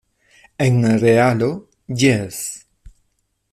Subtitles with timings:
[0.67, 1.49] En realo,
[2.01, 2.37] jes.